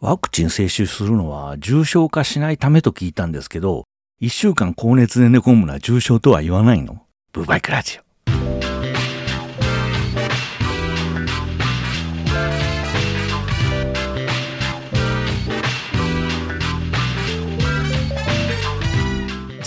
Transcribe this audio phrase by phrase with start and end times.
[0.00, 3.84] ワクチン接種するのは重症化しないためと聞いたんですけど、
[4.20, 7.02] 一週間高熱で寝込むのは重症とは言わないの？
[7.32, 8.65] ブーバイクラジオ。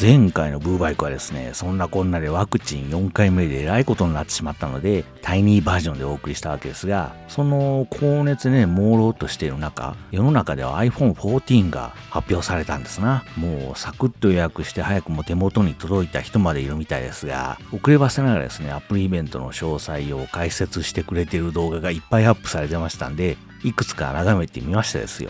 [0.01, 13.25] 前回のブーバイクはですね、そんなこんなでワクチン4回目でえらいことになってしまったので、タイニーバージョンでお送りしたわけですが、その高熱ね、朦朧としている中、世の中では iPhone 14が発表されたんですな。
[13.35, 23.35] もうサクッと予約して早くも手元に届いた人までいるみたいですが、遅ればせながらですね、アップルイベントの詳細を解説してくれている動画がいっぱいアップされてましたんで、
[23.65, 25.29] いくつか眺めてみましたですよ。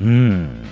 [0.00, 0.66] うーん、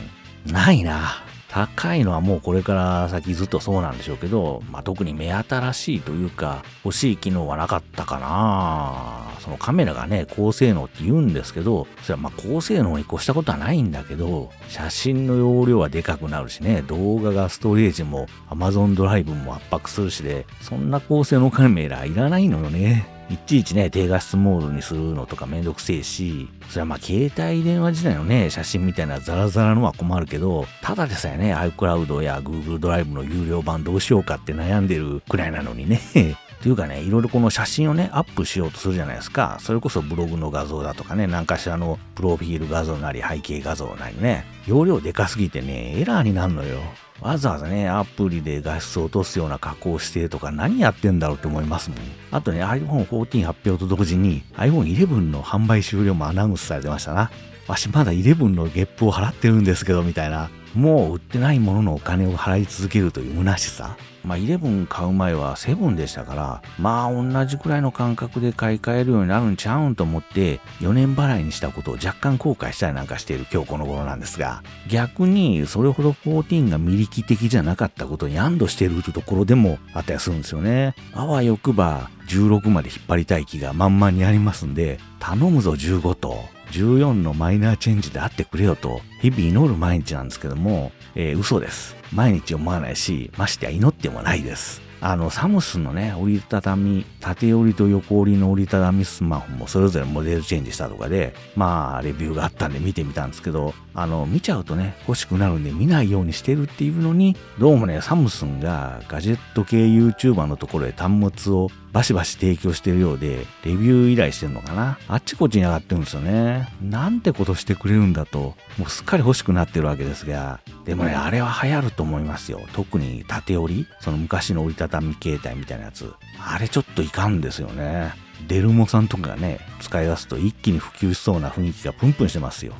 [0.46, 1.29] ないな。
[1.50, 9.40] 高いのはもうこれから先ずっとそうなんでしょうけど、まあ、特に目新しいというか、欲しい機能はなかったかな。
[9.40, 23.19] そのカメラがね、高性能って言うんですけど、それはまあ高性能に越したことはないんだけど、写真の容量はでかくなるしね、動画がストレージも Amazon ドライブも圧迫するしで、そんな高性能カメラいらないのよね。
[23.30, 36.00] いちいちね、低画質モードにするのとかめんどくせえし、それはまあ携帯電話時代のね、写真みたいなザラザラのは困るけど、ただでさえね、iCloud や Google ドライブの有料版どうしようかって悩んでるくらいなのにね。
[36.60, 39.58] というかね、いろいろこの写真をね、アップしようとするじゃないですか。
[39.60, 46.80] それこそブログの画像だとかね、何かしらのプロフィール画像なり背景画像なりね、容量でかすぎてね、エラーになるのよ。
[47.20, 51.98] わざわざね、アプリで画質を落とすような加工してとか何やってんだろうって思いますもん。
[52.30, 57.30] あとね、iPhone 14発表と同時に iPhone 11の販売終了もアナウンスされてましたな。
[57.68, 60.50] わしまだ11のゲップを払ってるんですけど、みたいな。
[60.74, 63.96] もう売ってないもののお金を払い続けるという虚しさ。
[64.24, 80.94] まあ、11買う前は7でしたから、まあ、同じくらいの感覚で買い替えるようになるんちゃうんと思って、4年払いにしたことを若干後悔したりなんかしている今日この頃なんですが、逆にそれほど14が魅力的じゃなかったことに安堵しているところでもあったりするんですよね。
[81.14, 86.60] あわよくば16まで引っ張りたい気が満々にありますんで、頼むぞ15と。
[86.70, 91.99] 14のマイナーチェンジであってくれよと、日々祈る毎日なんですけども、えー、嘘です。
[92.12, 94.82] 毎日思わないし、ましてや祈ってもないです。
[95.02, 114.98] あの、サムスンのね、折りたたみ、縦折りと横折りの折りたたみスマホもそれぞれモデルチェンジしたとかで、まあ、レビューがあったんで見てみたんですけど、あの、見ちゃうとね、欲しくなるんで見ないようにしてるっていうのに、どうもね、サムスンがガジェット系 YouTuber のところへ端末をバシバシ提供してるようで、レビュー依頼してんのかな？
[115.08, 116.68] あっちこっちに上がってるんですよね。
[116.82, 120.60] なんてことしてくれるんだと、もうすっかり欲しくなってるわけですが、
[120.90, 122.62] でもね、あれは流行ると思いますよ。
[122.72, 123.86] 特に縦折り？
[124.00, 126.12] その昔の折りたたみ携帯みたいなやつ。
[126.44, 128.12] あれちょっといかんですよね。
[128.48, 132.72] デルモさんとかがね、使い出すと一気に普及しそうな雰囲気がプンプンしてますよ。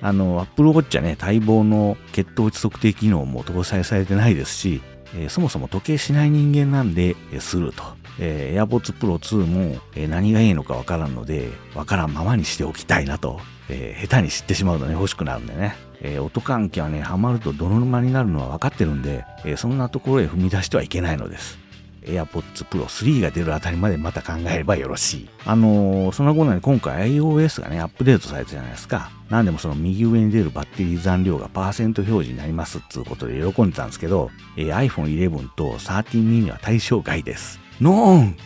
[0.00, 4.80] あの、Apple Watch はね、待望の血糖値測定機能も搭載されてないですし、
[5.16, 7.82] えー、そもそも時計しない人間なんで、えー、すると。
[8.20, 13.40] えー、AirPods Pro 2も、えー、何がいいのかわからんので、わからんままにしておきたいなと。
[13.68, 15.87] え、下手に知ってしまうとね、欲しくなるんでね。
[16.02, 21.58] えー、音関係はね、ハマると泥沼になるのは分かってるんで、えー、そんなところへ踏み出してはいけないのです。
[22.02, 25.28] AirPods Pro 3が出るあたりまでまた考えればよろしい。
[25.44, 29.10] あのー、その後に今回 iOS がね、アップデートされたじゃないですか。
[29.28, 37.60] なんでもその右上に出るバッテリー残量がパーセント表示になりますっつうことで喜んでたんですけど、えー、iPhone 11と13 mini は対象外です。
[37.80, 38.36] ノーン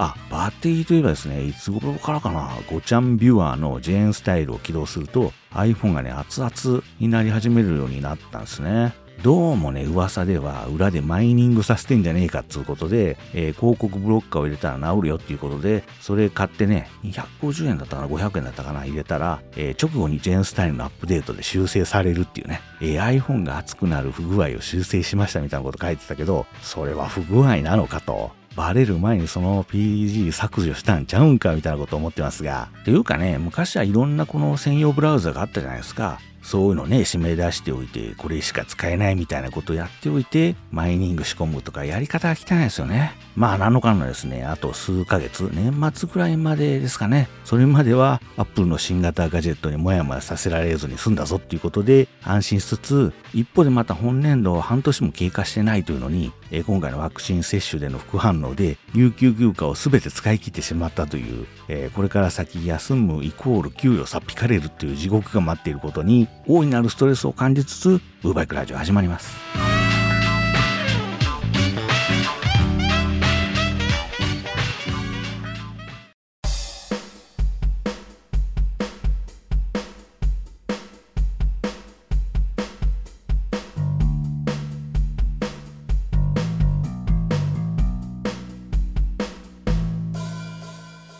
[0.00, 8.94] あ、バッテリーといえばですね、いつ頃からかな、ゴチャンビュアーのジェーンスタイルを起動すると iPhone がね、熱々になり始めるようになったんですね。
[9.24, 28.37] どうもね、噂では裏でマイニングさせてんじゃねえかっつうことで、えー、広告ブロッカーを入れたら治るよっていうことで、それ買ってね、250円だったかな、500円だったかな、入れたら、えー、直後にジェーンスタイルのアップデートで修正されるっていうね、えー、iPhone が熱くなる不具合を修正しましたみたいなこと書いてたけど、それは不具合なのかと。
[28.58, 32.70] バレる前にその PG 削除したんちゃうんかみたいなこと思ってますが。
[32.80, 36.18] っていうかね、昔はいろんなこの専用ブラウザがあったじゃないですか。
[36.42, 43.12] そういうのね、締め出しておいて、これしか使えないみたいなことをやっておいて、マイニング仕込むとかやり方が汚いですよね。
[43.36, 47.28] まあ、7日のですね、あと数ヶ月、年末くらいまでですかね。
[47.44, 56.32] それまでは、アップルの新型ガジェットにもやもやさせられずに済んだぞっていうことで、安心しつつ、一方でまた本年度半年も経過してないというのに、
[56.66, 67.88] 今回のワクチン接種での副反応で、有給休暇を全て使い切ってしまったという、えこれから先休むイコール給与さっぴかれるっていう地獄が待っていることに、大いなるストレスを感じつつ、
[68.24, 69.67] ウーバイクラジオ始まります。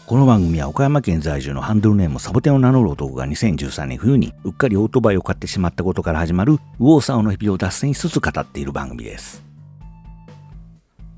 [0.08, 9.44] この番組は岡山県在住のハンドルネームサボテンを名乗る男が2013年冬にうっかりオートバイを買ってしまったことから始まる右往左往の日々を脱線しつつ語っている番組です。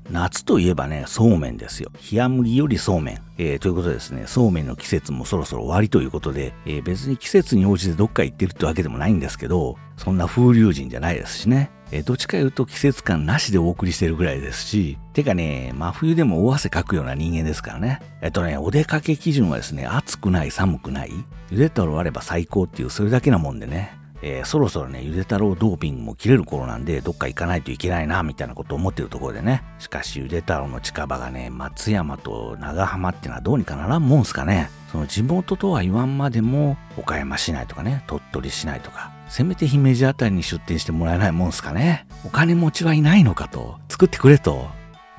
[0.09, 1.89] 夏といえばね、そうめんですよ。
[2.11, 3.21] 冷麦よりそうめん。
[3.37, 11.71] えー、ということでですね、そうめんの季節もそろそろ終わりということで、えー、別に季節に応じてどっか行ってるってわけでもないんですけど、そんな風流人じゃないですしね。
[11.91, 18.01] え、どっちか言うと季節感なしでお送りしてるぐらいですし、てかね、真冬でも大汗かくような人間ですからね。
[18.21, 21.11] えっとね、お出かけ基準はですね、暑くない、寒くない、
[21.49, 24.01] ゆで太郎あれば最高っていう、それだけなもんでね。
[24.23, 29.63] えー、そろそろね、ゆで太郎ドーピングも切れる頃なんで、どっか行かないといけないな、みたいなことを思ってるところでね。
[29.79, 34.69] しかし、ゆで太郎の近場がね、松山と長浜ってのはどうにかならんもんすかね。
[34.91, 42.05] その地元とは言わんまでも、岡山市内とかね、鳥取市内とか、せめて姫路あたりに出店してもらえないもんすかね。
[42.25, 44.67] お金持ちはいないのかと、作ってくれと。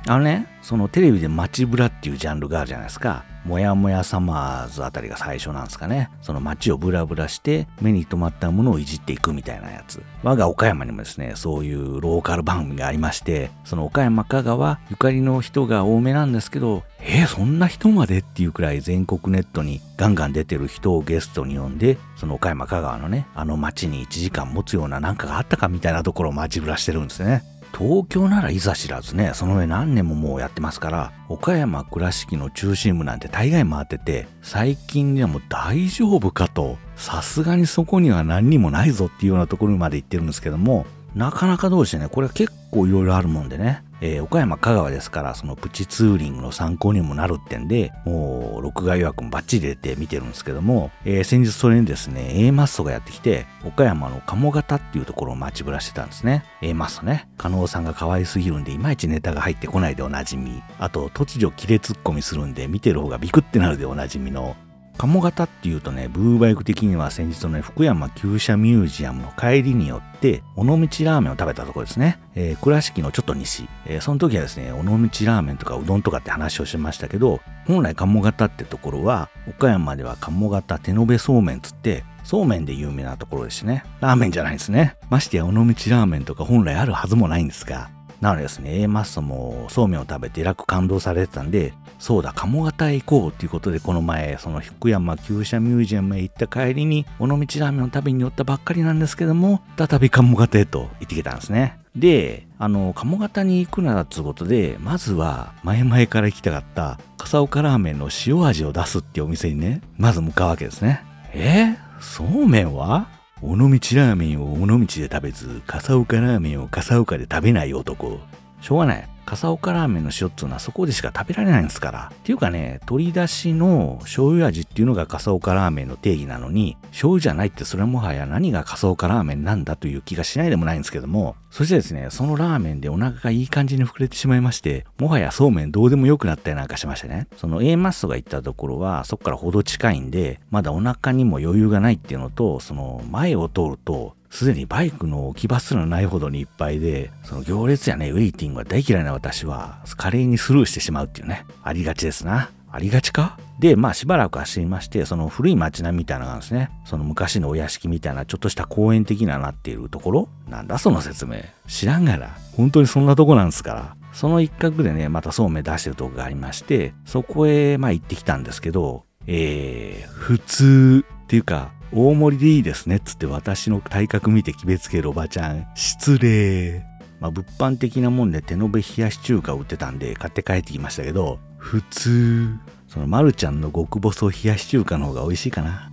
[0.07, 3.25] あのね、そのテレビで街ブラっていうジャンルがあるじゃないですか。
[3.45, 6.11] もやもやサマーズあたりが最初なんですかね。
[6.23, 10.03] その街をブラブラして目に留まったものをいじっていくみたいなやつ。
[10.23, 27.43] 我が岡山にもですね、そういうローカル番組がありまして、その岡山香川ゆかりの人が多めなんですけど、えー、そんな人までっていうくらい全国ネットにガンガン出てる人をゲストに呼んで、その岡山香川のね、あの街に1時間持つようななんかがあったかみたいなところを街ブラしてるんですね。
[27.77, 56.45] 東京ならいざ知らずね、その上何年ももうやってますから、岡山倉敷の中心部なんて大概回ってて、最近ではもう大丈夫かと、さすがにそこには何にもないぞっていうようなところまで行ってるんですけども、なかなかどうしてね、これは結構いろいろあるもんでね、えー、岡山香川ですから、そのプチツーリングの参考にもなるってんで、もう、録画予約もバッチリ入れて見てるんですけども、えー、先日それにですね、A マッソがやってきて、岡山の鴨方っていうところを待ちぶらしてたんですね。
[56.63, 57.29] A マッソね。
[57.39, 60.63] 加納さんが可愛すぎるんで、いまいちネタが入ってこないでおなじみ。
[60.81, 64.57] あと、突如キレツッコミするんで、見てる方がビクってなるでおなじみの、
[64.99, 72.21] 鴨型っていうとね、ブーバイク的には先日のね、福山旧車ミュージアムの帰りによって、尾道ラーメンを食べたところですね。
[72.35, 73.69] えー、倉敷のちょっと西。
[73.87, 83.85] えー、その時はですね、尾道ラーメンとかうどんとかって話をしましたけど、本来鴨型ってところは、岡山では鴨型手延べそうめんつって、そうめんで有名なところですね。
[84.01, 84.97] ラーメンじゃないですね。
[85.11, 87.91] ましてや尾道ラーメンとか本来あるはずもないんですが、
[88.23, 101.81] なのでですね、A マッソもそうめんを食べて楽感動されてたんで、そうだ、鴨方へ行こうっていうことで、この前、その福山旧車ミュージアムへ行った帰りに、尾道ラーメンを食べに寄ったばっかりなんですけども、再び鴨方へと行ってきたんですね。
[101.97, 111.03] で、あの、鴨方に行くならつうことで、まずは、前々から行きたかった、笠岡ラーメンの塩味を出すっていうお店にね、まず向かうわけですね。
[111.35, 113.09] えそうめんは？
[113.45, 118.21] 尾道ラーメンを尾道で食べず、笠岡ラーメンを笠岡で食べない男。
[118.61, 119.12] しょうがない。
[119.25, 122.13] 笠岡ラーメンの塩っつうのはそこでしか食べられないんですから。
[122.13, 137.29] っていうかね、鶏出しの醤油味っていうのが笠岡ラーメンの定義なのに、醤油じゃないってそれはもはや何が笠岡ラーメンなんだという気がしないでもないんですけども、そしてですね、そのラーメンでお腹がいい感じに膨れてしまいまして、もはやそうめんどうでもよくなったりなんかしましてね。
[137.37, 152.51] その A マッソが行ったところは、そこからほど近いんで、まだお腹にも余裕がないっていうのと、その前を通ると、すでにバイクの置き場すらないほどにいっぱいで、その行列やね、ウェイティングが大嫌いな私は、華麗にスルーしてしまうっていうね、ありがちですな。
[152.75, 153.39] ありがちか？
[153.61, 156.71] で、まあしばらく走りまして、その古い街並みみたいなのがあるんですね。
[156.87, 161.43] その昔のお屋敷みたいなちょっとした公園的ななっているところなんだその説明。
[161.69, 162.31] 知らんがな。
[162.57, 163.97] 本当にそんなとこなんですから。
[164.15, 175.67] その一角でね、またそうめん出してるとこがありまして、そこへまあ行ってきたんですけど、えー、普通っていうか、大盛りでいいですねっつって私の体格見て決めつけるおばちゃん。
[175.75, 176.85] 失礼。
[177.21, 182.49] まあ、物販的なもんで手延べ冷やし中華を売ってたんで買って帰ってきましたけど、普通。
[182.89, 185.93] そのまるちゃんの極細冷やし中華の方が美味しいかな。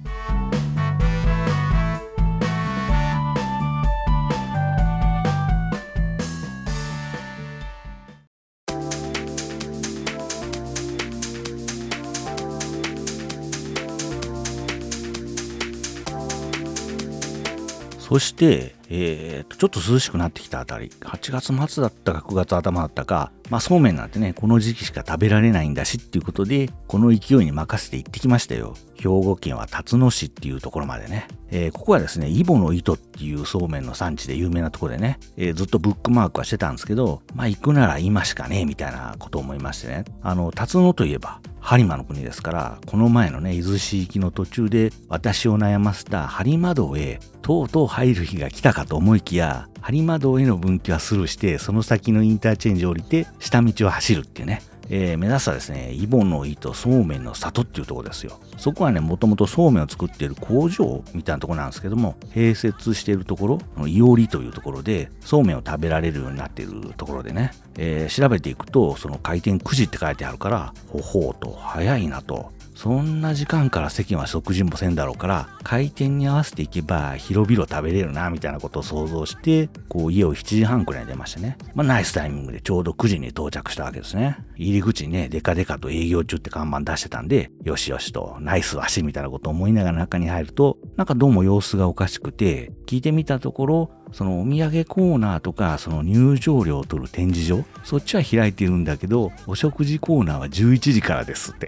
[18.09, 28.73] そして、えー、と、ちょっと涼しくなってきたあたり、8月末だったか9月頭だったか、まあそうめんなんてね、この時期しか食べられないんだしっていうことで、この勢いに任せて行ってきましたよ。
[28.95, 31.27] 兵庫県は辰野市っていうところまでね。
[31.51, 40.05] えー、ここはですね、イボの糸っていうそうめんの産地で有名なとこでね、えー、ずっとブックマークはしてたんですけど、まあ行くなら今しかねえみたいなことを思いましてね。
[40.21, 54.61] あの、辰野といえば、播磨の国ですから、この前のね、伊豆市行きの途中で私を悩ませた播磨道へとうとう入る日が来たかと思いきや、播磨道への分岐はスルーして、その先のインターチェンジを降りて、下道を走るっていうね。
[54.89, 58.39] えー、目指すはですね、イボの糸そうめんの里っていうとこですよ。
[58.57, 72.51] そこはね、もともとそうめんを作っている工場みたいなとこなんですけども、併設しているところ、のいおりというところで、そうめんを食べられるようになっているところでね、えー、調べていくと、その開店9時って書いてあるから、ほほうと早いなと。
[72.79, 81.57] そんな時間から世間は食事もせんだろうから、開店に合わせていけば広々食べれるな、みたいなことを想像して、こう家を7時半くらいに出ましてね。
[81.75, 84.37] まあナイスタイミングでちょうど9時に到着したわけですね。
[84.55, 101.67] 入り口にね、デカデカと営業中って看板出してたんで、よしよしと、ナイス足みたいなことを思いながら中に入ると、なんかどうも様子がおかしくて、聞いてみたところ、そのお土産コーナーとか、その入場料を取る展示場、そっちは開いてるんだけど、お食事コーナーは11時からですって。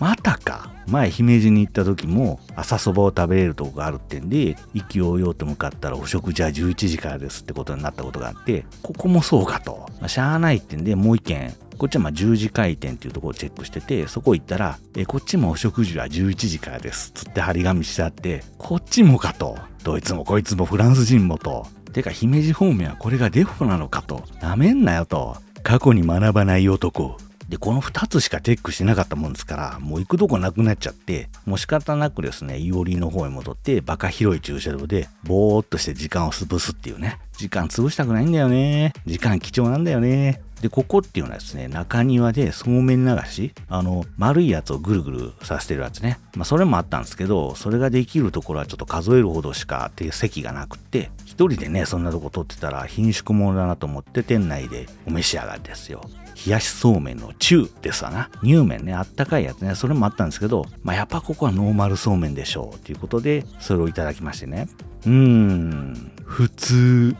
[0.00, 0.70] またか。
[0.88, 19.56] 前姫路に行った時も朝そばを食べれるとこがあるってんで意気揚々と向かったらお食事は11時からですってことになったことがあってここもそうかと、まあ、しゃあないってんでもう一軒こっちはまあ10時開店っていうところをチェックしててそこ行ったらえこっちもお食事は11時からですつって張り紙してあってこっちもかと。
[19.84, 21.66] どいつもこいつもフランス人もと。
[21.92, 24.24] てか姫路方面はこれがデフォなのかと。
[24.42, 25.36] なめんなよと。
[25.62, 27.16] 過去に学ばない男。
[27.50, 37.18] で、この2つしかチェックしてなかったもんですから、もう行くとこなくなっちゃって、もう仕方なくですね、いおりの方へ戻って、バカ広い駐車場で、ぼーっとして時間を潰すっていうね。
[37.36, 38.92] 時間潰したくないんだよね。
[39.04, 40.40] 時間貴重なんだよね。
[40.60, 46.18] で、ここっていうのはですね、中庭でそうめん流し、あの、丸いやつをぐるぐるさせてるやつね。
[46.36, 56.02] まあ、それもあったんですけど、それができるところはちょっと数えるほどしかっていう席がなくって、一人でね、そんなとこ撮ってたら貧縮者だなと思って店内でお召し上がりですよ。
[56.46, 58.30] 冷やしそうめんの中ですわな。
[58.42, 62.78] 乳麺ね、あったかいやつね、それもあったんですけど、まあ、やっぱここはノーマルそうめんでしょう。
[62.78, 64.68] ということで、それをいただきましてね。
[65.06, 67.16] うーん、普通。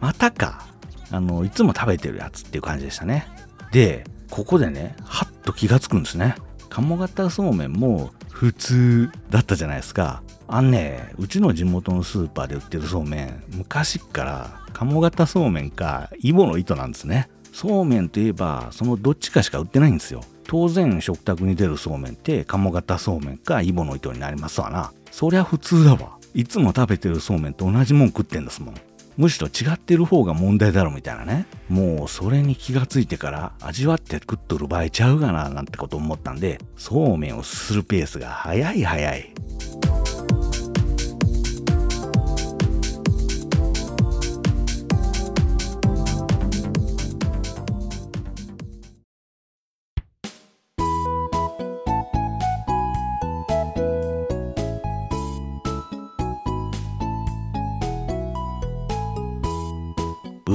[0.00, 0.66] またか。
[1.14, 3.26] あの、いつも食べてるやつっていう感じでしたね。
[3.72, 6.36] で、ここでね、はっと気がつくんですね。
[6.68, 10.22] 鴨型そうめんも普通だったじゃないですか。
[10.48, 17.28] あんね、うちの地元のスーパーで売ってるそうめん、昔から鴨型そうめんか、イボの糸なんですね。
[17.54, 28.74] そうめんといえばそのどっちかしか売ってないんですよ当然食卓に出るそうめんって鴨型そうめんかイボの糸になりますわなそりゃ普通だわいつも食べてるそうめんと同じもん食ってんですもん
[29.16, 31.46] むしろ違ってる方が問題だろみたいなね。
[31.68, 39.34] もうそれに気がついてから味わって食っとる場合ちゃうがななんてこと思ったんでそうめんをするペースが早い早い。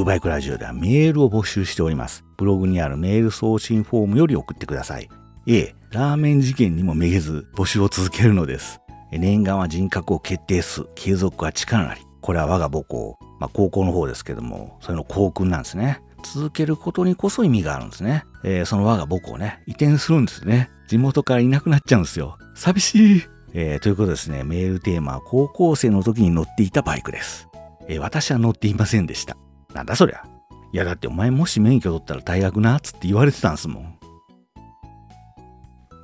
[0.10, 2.26] バイクラジオではメールを募集しております。
[2.36, 5.08] ブログにあるメール送信フォームより送ってください。
[5.46, 8.82] A、ラーメン事件にもめげず募集を続けるのです。
[9.12, 10.88] 念願は人格を決定す。
[10.96, 12.02] 継続は力なり。
[12.22, 13.20] これは我が母校。
[13.40, 16.02] まあ高校の方ですけども、それの校訓なんですね。
[16.24, 18.24] 続けることにこそ意味があるんですね。
[18.44, 20.72] えー、その我が母校ね、移転するんですね。
[20.88, 22.40] 地元からいなくなっちゃうんですよ。
[22.56, 23.24] 寂しい。
[23.54, 27.48] えー、ということですね、メールテーマは高校生の時に乗っていたバイクです。
[27.88, 29.38] えー、私は乗っていませんでした。
[29.74, 30.24] なんだそりゃ。
[30.72, 34.00] いやだってお前もし免許取ったら大学なっつって言われてたんすもん。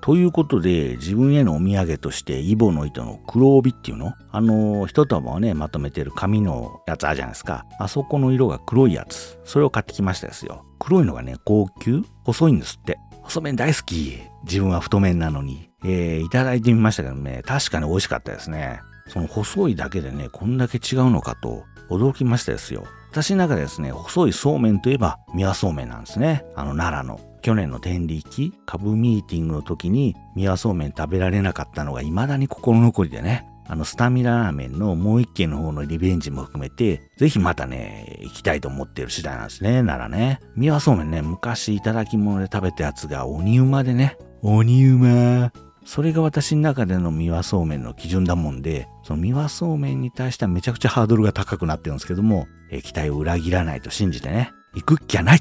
[0.01, 4.13] ということで、自分へのお土産として、イボの糸の黒帯っていうの？
[4.31, 7.65] あの、一玉をね、まとめてる紙のやつあるじゃないですか。
[7.79, 9.39] あそこの色が黒いやつ。
[9.45, 10.63] それを買ってきましたですよ。
[10.77, 12.03] 黒いのがね、高級？
[12.24, 13.00] 細いんですって。
[13.24, 14.19] 細麺大好き。
[14.43, 15.72] 自分は太麺なのに。
[15.84, 18.81] えー、いただいてみましたけどね、確かに美味しかったですね。
[19.07, 22.86] その細いだけでね、こんだけ違うのかと驚きましたですよ。
[23.15, 26.43] 私の中でですね、細いそうめんといえば三輪そうめんなんですね。
[26.53, 27.22] あの奈良の。
[27.41, 33.48] 去年の天理期株ミーティングの時に三輪そうめん食べられなかったのが未だに心残りでね。
[33.67, 40.41] あのスタミナラーメンのもう一軒の方のリベンジも含めて、ぜひまたね、行きたいと思ってる次第なんですね、ならね。
[40.57, 45.53] 三輪そうめんね、昔いただき物で食べたやつが鬼馬でね、鬼馬。
[45.86, 55.39] それが私の中での三輪そうめんの基準だもんで、その三輪そうめんに対してはめちゃくちゃハードルが高くなってるんですけども、え期待を裏切らないと信じてね、行くっきゃない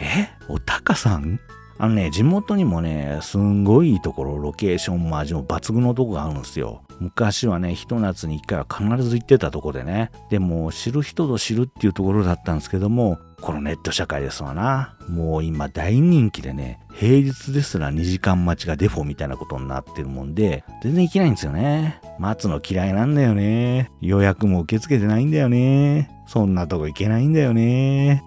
[0.00, 0.30] え？
[0.48, 1.40] おたかさん？
[1.78, 6.82] あのね、地元にもね、すんごいいいところ、ロケーションも味も抜群のとこがあるんですよ。
[7.00, 10.10] 昔はね、ひと夏に一回は必ず行ってたとこでね。
[10.28, 14.96] でも、知る人ぞ知るっていうところだったんですけども、このネット社会ですわな。
[15.08, 22.00] もう今大人気でね、平日ですら2時間待ちがデフォみたいなことになってるもんで、全然行けないんですよね。
[22.18, 23.90] 待つの嫌いなんだよね。
[24.00, 26.10] 予約も受け付けてないんだよね。
[26.26, 28.22] そんなとこ行けないんだよね。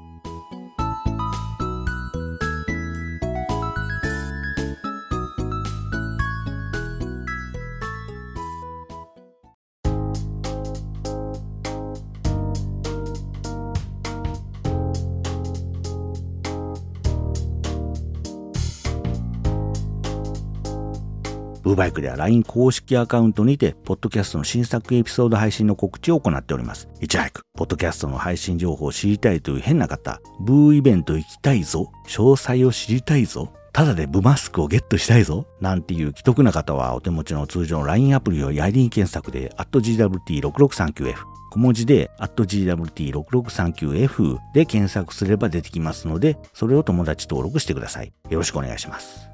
[21.63, 26.88] ブーバイクでは LINE 公式アカウントにて、ポッドキャストの新作エピソード配信の告知を行っております。
[27.00, 41.15] いち早く、ポッドキャストの配信情報を知りたいという変な方、ブーイベント行きたいぞ、詳細を知りたいぞ、ただでブマスクをゲットしたいぞなんていう既得な方はお手持ちの通常の LINE アプリをやりに検索で @gwt6639F
[41.50, 48.13] 小文字で @gwt6639F で検索すれば出てきますのでそれを友達登録してください。
[48.29, 49.32] よろしくお願いします。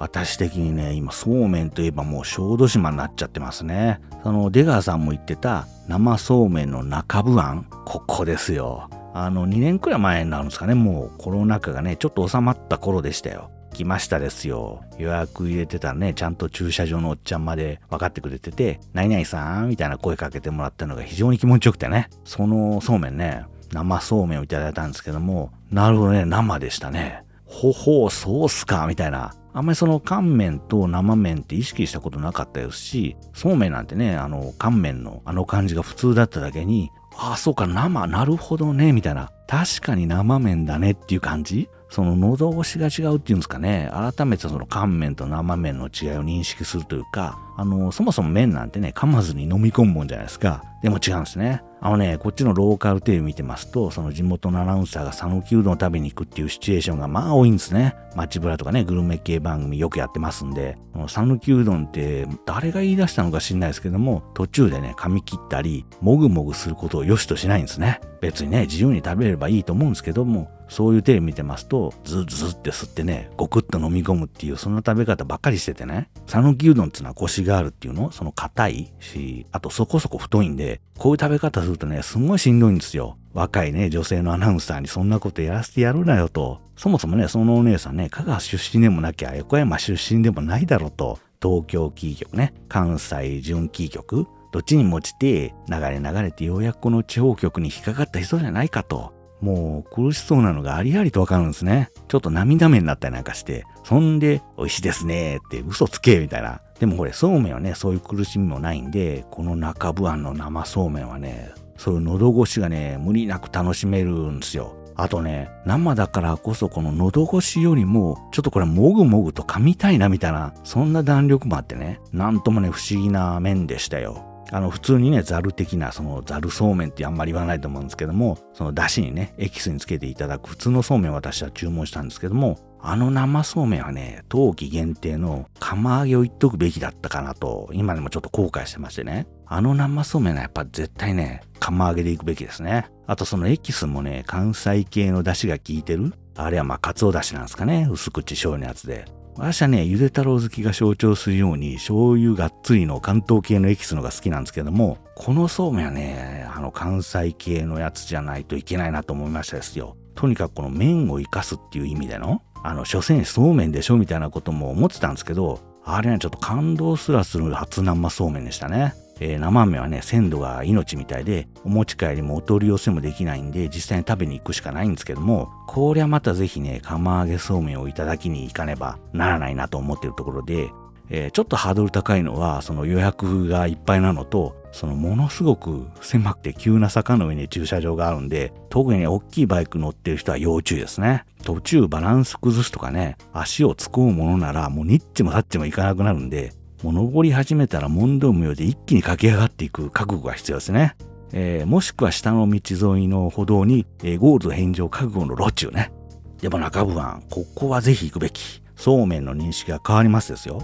[0.00, 4.00] 私的にね、今、そうめんといえばもう小豆島になっちゃってますね。
[4.22, 8.88] その出川さんも言ってた生そうめんの中部案、ここですよ。
[9.12, 13.50] あの、2年くらい前になるんですかね、もうコロナ禍がね、ちょっと収まった頃でしたよ。
[13.74, 14.82] 来ましたですよ。
[14.98, 22.08] 予約入れてたね、ちゃんと駐車場のおっちゃんまで分かってくれてて、何々さんみたいな声かけてもらったのが非常に気持ちよくてね。
[22.24, 27.22] そのそうめんね、生そうめんをいただいたんですけども、なるほどね、生でしたね。
[27.44, 29.34] ほほう、そうっすか、みたいな。
[29.52, 39.30] あんまりその乾麺と生麺って意識したことなかったですし、そうめんなんてね、あの乾麺のあの感じが普通だっただけに、ああ、そうか、生、なるほどね、みたいな。
[39.46, 41.68] 確かに生麺だねっていう感じ？
[41.88, 43.90] その喉越しが違うっていうんですかね。
[43.92, 50.62] 改めてその乾麺と生麺の違いを認識するというか、あの、そもそも麺なんてね、噛まずに飲み込むもんじゃないですか。
[50.84, 51.64] でも違うんですね。
[51.82, 57.96] あのね、こっちのローカルテレビ見てますと、その地元のアナウンサーが讃岐うどんを食べに行くっていうシチュエーションがまあ多いんですね。
[58.14, 68.00] 街ブラとかね、グルメ系番組よくやってますんで、讃岐うどんって誰が言い出したのか知んないですけども、途中でね、噛み切ったり、もぐもぐすることを良しとしないんですね。
[68.20, 83.18] 別にね、自由に食べればいいと思うんですけども、そういうテレビ見てますと、ズズズって吸ってね、ゴクッと飲み込むっていう、そんな食べ方ばっかりしててね、讃岐うどんっていうのはコシがあるっていうのその硬いし、あとそこそこ太いんで、こういう食べ方するとね、すごいしんどいんですよ。
[83.34, 86.60] 若いね、女性のアナウンサーにそんなことやらせてやるなよと。
[86.76, 91.18] そもそもね、そのお姉さんね、香川出身でもなきゃ横山出身でもないだろうと。
[91.42, 99.19] 東京キー局ね、関西準キー局、どっちにも落ちて、流れ流れてようやくこの地方局に引っかかった人じゃないかと。
[99.40, 101.90] もう苦しそうなのがありありとわかるんですね。
[102.08, 106.60] ちょっと涙目になったりなんかして、そんで、美味しいですねって嘘つけみたいな。
[106.78, 114.76] でもこれ、そうめんはね、そういう苦しみもないんで、この中部庵の生そうめんはね、そういう喉越しがね、無理なく楽しめるんですよ。
[114.96, 124.29] あとね、生だからこそこの喉越しよりも、ちょっとこれもぐもぐと噛みたいなみたいな、そんな弾力もあってね、なんともね、不思議な麺でしたよ。
[124.52, 139.26] あの、普通にね、ザル的な、そのザルそうめんってあんまり言わないと思うんですけども、その出汁にね、エキスにつけていただく普通のそうめん私は注文したんですけども、あの生そうめんはね、冬季限定の釜揚げを言っとくべきだったかなと、今でもちょっと後悔してましてね。
[139.46, 142.86] あの生そうめんはやっぱ絶対ね、釜揚げでいくべきですね。
[143.06, 147.88] あとそのエキスもね、関西系の出汁が効いてるあれはまあ、カツオ出汁なんですかね。
[147.90, 149.04] 薄口醤油のやつで。
[149.40, 159.96] 私はね、ゆで太郎好きが象徴するように、醤油がっつりの関東系のエキスのが好きなんですけども、このそうめんはね、あの関西系のやつじゃないといけないなと思いましたですよ。
[160.14, 168.92] とにかくこの麺を生かすっていう意味での、あの、所詮そうめんでしょみたいなことも思ってたんですけど、あれはちょっと感動すらする初生そうめんでしたね。
[169.20, 180.70] えー、生麺はね、鮮度が命みたいで、お持ち帰りもお取り寄せもできないんで、実際に食べに行くしかないんですけども、こりゃまたぜひね、釜揚げそうめんをいただきに行かねばならないなと思ってるところで、
[181.10, 191.24] えー、ちょっとハードル高いのは、その予約がいっぱいなのと、そのものすごく狭くて急な坂の上に駐車場があるんで、特にね、大きいバイク乗ってる人は要注意ですね。
[191.42, 200.96] 途中バランス崩すとかね、足を突っ込むものなら、もうニッチもサッチもいかなくなるんで、もう登り始めたら問答無用で一気に駆け上がっていく覚悟が必要ですね。
[201.32, 205.92] えー、もしくは下の道沿いの歩道に、えー、ゴールド返上覚悟の路中ね。
[206.40, 208.62] でも中部湾、ここはぜひ行くべき。
[208.76, 210.62] そうめんの認識が変わりますですよ。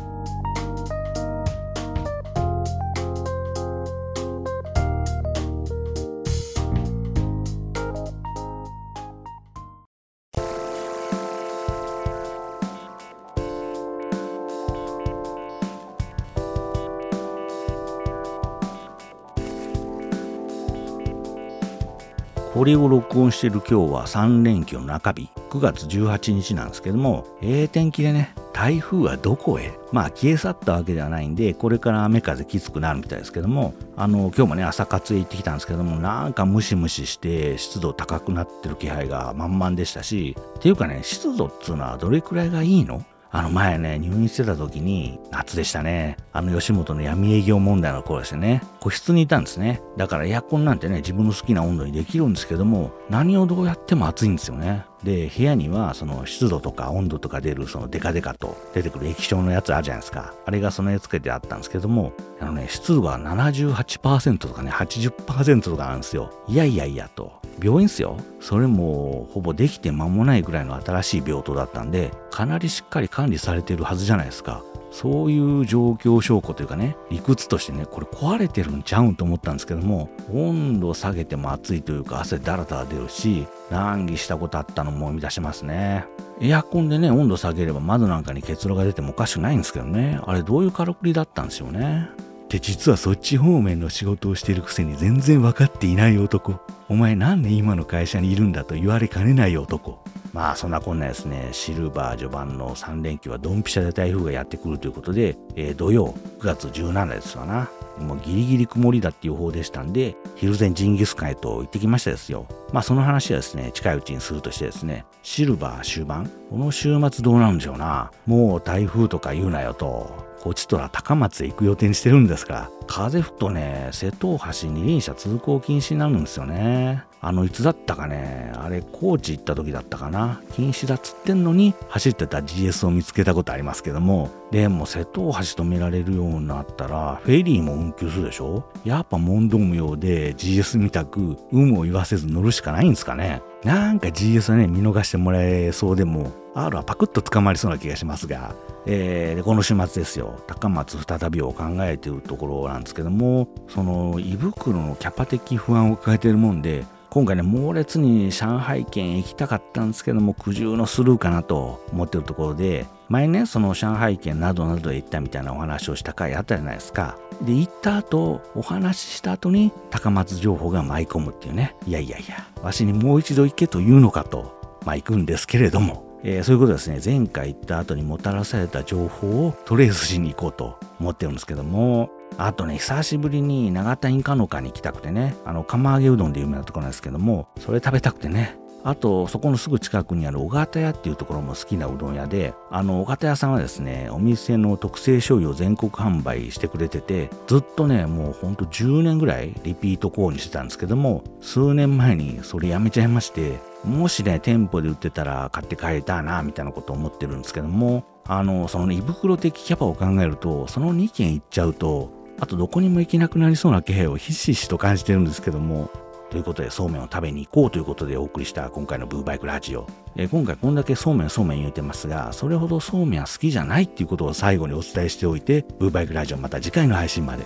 [22.66, 29.72] これを録音している今日は3連休の中日、9月18日なんですけども、ええ天気でね、台風はどこへ？
[29.92, 43.04] まあ消え去ったわけではないんで、これから雨風きつくなるみたいですけども、あの、今日もね、朝活へ行ってきたんですけども、なんかムシムシして湿度高くなってる気配が満々でしたし、っていうかね、湿度っつうのはどれくらいがいいの？
[43.36, 46.16] あの前ね、入院してた時に、夏でしたね。
[46.32, 48.62] あの吉本の闇営業問題の頃ですね。
[48.80, 49.82] 個室にいたんですね。
[49.98, 54.86] だからエアコンなんてね、自分の好きな温度にできるんですけども、何をどうやっても暑いんですよね。
[55.04, 60.32] で、部屋にはその湿度とか温度とか出るそのデカデカと出てくる液晶のやつあるじゃないですか。
[60.46, 66.32] あれがその絵付けてあったんですけども、あのね、湿度が78%とかね、80%とかなんですよ。
[66.48, 67.32] いやいやいやと。
[67.62, 68.16] 病院っすよ。
[68.46, 74.62] それもほぼできて間もないぐらいの新しい病棟だったんで、かなりしっかり管理されてるはずじゃないですか。
[74.92, 86.06] そういう状況証拠というかね、理屈としてね、これ壊れてるんちゃうんと思ったんですけども、温度下げても暑いというか汗だらだら出るし、難儀したことあったのも思い出しますね。
[86.40, 92.10] エアコンでね、温度下げれば窓なんかに結露が出てもおかしくないんですけどね、あれどういうからくりだったんですよね。
[92.46, 96.60] って実はそっち方面の仕事をしてるくせに全然分かっていない男。
[96.88, 99.98] お前なんで今の会社にいるんだと言われかねない男。
[100.32, 107.68] まあそんなこんなですね、シルバー序盤の3連休はドンピシャで台風がやってくるということで、えー、土曜9月17ですわな。
[107.98, 112.46] もうギリギリ曇りだっていう方でしたんで、昼前ジンギスカンへと行ってきましたですよ。
[112.72, 118.12] まあその話はですね、近いうちにするとしてですね、シルバー終盤この週末どうなんでしょうな。
[118.26, 120.25] もう台風とか言うなよと。
[120.40, 127.02] こちとら高松へ行く予定にしてるんですが、風吹くとね、瀬戸大橋二輪車通行禁止になるんですよね。
[127.20, 130.40] あの、いつだったかね、あれ、高知行った時だったかな。
[130.52, 138.64] 禁止だっつってんのに、走ってた GS を見つけたことありますけども、でも、瀬戸大橋止められるようになったら、フェリーも運休するでしょ？
[138.84, 143.42] やっぱ問答無用で GS みたく、有無を言わせず乗るしかないんですかね。
[143.64, 148.54] なんか GS はね、見逃してもらえそうでも、R はパクッと捕まりそうな気がしますが、
[148.86, 167.16] えー、この週末ですよ、高松再びを考えているところなんですけども、その胃袋のキャパ的不安を抱えているもんで、今回ね、猛烈に上海圏行きたかったんですけども、苦渋のスルーかなと思ってるところで、前ね、その上海圏などなどへ行ったみたいなお話をした回あったじゃないですか。
[167.40, 171.74] で、行った後、お話しした後に高松情報が舞い込むっていうね。
[171.86, 215.90] いやいやいや、わしにもう一度行けというのかと、まあ行くんですけれども、えー、そういうことですね、前回行った後にもたらされた情報をトレースしに行こうと思ってるんですけども、あとね、久しぶりに長田インカノカに行きたくてね、あの、釜揚げうどんで有名なところなんですけども、それ食べたくてね、あと、そこのすぐ近くにある尾形屋っていうところも好きなうどん屋で、あの、尾形屋さんはですね、お店の特製醤油を全国販売してくれてて、ずっとね、もうほんと10年ぐらいリピート購入してたんですけども、数年前にそれやめちゃいまして、もしね、店舗で売ってたら買って帰りたいな、みたいなことを思ってるんですけども、あの、その、胃袋的キャパを考えると、その2軒行っちゃうと、あとどこにも行けなくなりそうな気配をひしひしと感じてるんですけども、
[216.30, 219.86] ということで、そうめんを食べに行こうということでお送りした今回のブーバイクラジオ。
[220.16, 227.44] え今回こんだけそうめんそうめん言うてますが、それほどそうめんは好きじゃないっていうことを最後にお伝えしておいて、ブーバイクラジオまた次回の配信まで。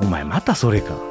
[0.00, 1.09] お前またそれか。